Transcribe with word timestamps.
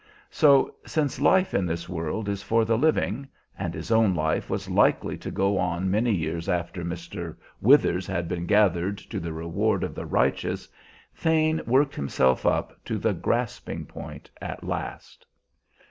So, 0.31 0.73
since 0.83 1.21
life 1.21 1.53
in 1.53 1.67
this 1.67 1.87
world 1.87 2.27
is 2.27 2.41
for 2.41 2.65
the 2.65 2.75
living, 2.75 3.27
and 3.55 3.71
his 3.75 3.91
own 3.91 4.15
life 4.15 4.49
was 4.49 4.67
likely 4.67 5.15
to 5.19 5.29
go 5.29 5.59
on 5.59 5.91
many 5.91 6.11
years 6.11 6.49
after 6.49 6.83
Mr. 6.83 7.35
Withers 7.61 8.07
had 8.07 8.27
been 8.27 8.47
gathered 8.47 8.97
to 8.97 9.19
the 9.19 9.31
reward 9.31 9.83
of 9.83 9.93
the 9.93 10.07
righteous, 10.07 10.67
Thane 11.13 11.61
worked 11.67 11.93
himself 11.95 12.47
up 12.47 12.83
to 12.85 12.97
the 12.97 13.13
grasping 13.13 13.85
point 13.85 14.31
at 14.41 14.63
last. 14.63 15.27